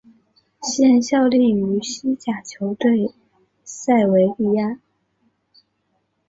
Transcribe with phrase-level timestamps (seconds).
[0.63, 3.13] 现效力于西甲球队
[3.63, 4.79] 塞维利亚。